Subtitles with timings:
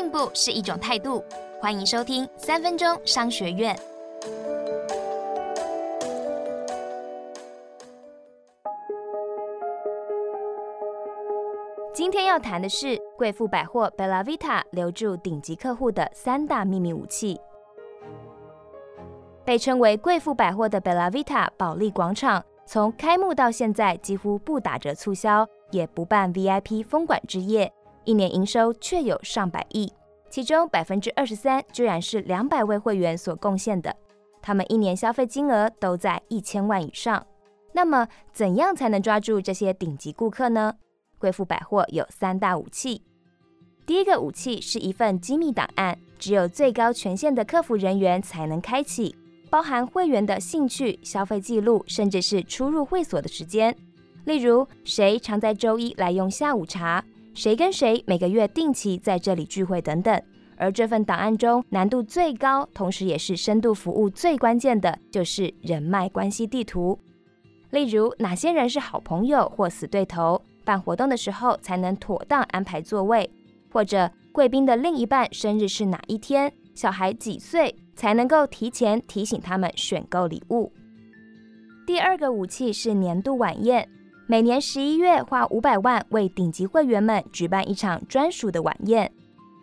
[0.00, 1.22] 进步是一种态度。
[1.60, 3.78] 欢迎收听三分钟商学院。
[11.92, 17.38] 今天要谈的是贵妇百货 Bella Vita 留住顶级客户的三大秘密武器。
[19.44, 27.70] 被称为贵妇百货的 Bella Vita 保利广场，从开幕到现在几乎不打折促销，也不办 VIP 封馆之夜，
[28.04, 29.92] 一年营收却有上百亿，
[30.30, 33.94] 其中百分之二十三居然是两百位会员所贡献的，
[34.40, 37.26] 他们一年消费金额都在一千万以上。
[37.72, 40.74] 那么，怎样才能抓住这些顶级顾客呢？
[41.18, 43.02] 贵妇百货有三大武器，
[43.86, 49.14] 第一个武器是一份机密档案，只有最高权限的客服人员才能开启。
[49.50, 53.76] 包含会员的兴趣、消费记录，甚至是出入会所的时间。
[54.24, 57.04] 例如，谁常在周一来用下午茶，
[57.40, 60.22] 谁跟谁每个月定期在这里聚会等等。
[60.58, 66.98] 而这份档案中难度最高，同时也是深度服务最关键的，就是人脉关系地图。
[67.70, 73.30] 例如，哪些人是好朋友或死对头，办活动的时候才能妥当安排座位，
[73.72, 77.74] 或者贵宾的另一半生日是哪一天，小孩几岁。
[77.96, 80.72] 才能够提前提醒他们选购礼物。
[81.86, 83.86] 第二个武器是年度晚宴，
[84.30, 89.10] 每年十一月花五百万为顶级会员们举办一场专属的晚宴。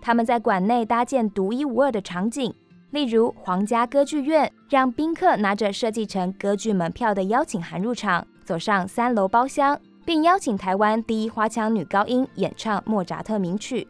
[0.00, 2.54] 他们在馆内搭建独一无二的场景，
[2.92, 13.88] 例如皇家歌剧院，让宾客拿着设计成歌剧门票的邀请函入场，走上三楼包厢，并邀请台湾第一花腔女高音演唱莫扎特名曲。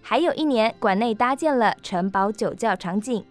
[0.00, 3.24] 还有一年，馆内搭建了城堡酒窖场景。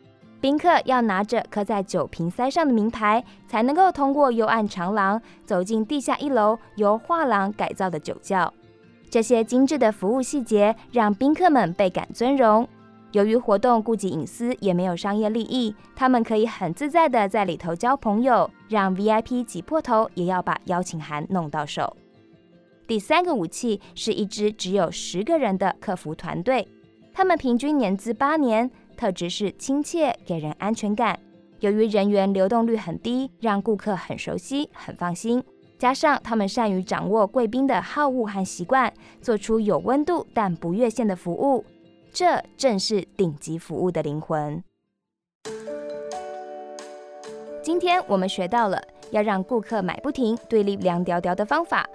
[0.46, 8.54] 宾客要拿着刻在酒瓶塞上的名牌，才能够通过幽暗长廊走进地下一楼由画廊改造的酒窖。
[9.10, 12.68] 这些精致的服务细节让宾客们倍感尊荣。
[13.14, 21.98] 由于活动顾及隐私，也没有商业利益，他们可以很自在的在里头交朋友，让 VIP 挤破头也要把邀请函弄到手。
[22.86, 26.68] 第三个武器是一支只有十个人的客服团队，
[27.12, 28.70] 他们平均年资八年。
[28.96, 31.20] 特质是亲切，给人安全感。
[31.60, 35.44] 由于人员流动率很低，让顾客很熟悉、很放心。
[35.78, 38.92] 加上他们善于掌握贵宾的好恶和习惯，
[39.22, 41.64] 做出有温度但不越线的服务，
[42.14, 44.64] 这正是顶级服务的灵魂。
[47.62, 48.82] 今天我们学到了
[49.12, 51.86] 要让顾客买不停、对立凉屌屌的方法。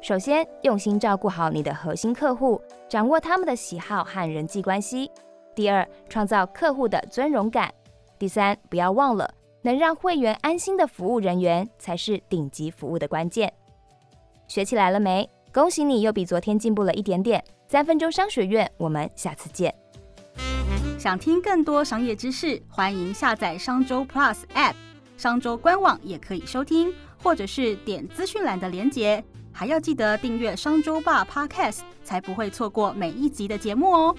[0.00, 5.10] 首先，用心照顾好你的核心客户，掌握他们的喜好和人际关系。
[5.58, 7.68] 第二，创造客户的尊荣感。
[8.16, 9.28] 第三，不要忘了，
[9.62, 13.52] 能让会员安心的服务人员才是顶级服务的关键。
[14.46, 15.28] 学起来了没？
[15.52, 17.42] 恭喜你又比昨天进步了一点点。
[17.66, 19.74] 三分钟商学院，我们下次见。
[20.96, 24.74] 想听更多商业知识，欢迎下载商周 Plus App，
[25.16, 29.24] 商周官网也可以收听，或者是点资讯栏的连结。
[29.52, 34.14] 还要记得订阅商周吧 Podcast，才不会错过每一集的节目哦。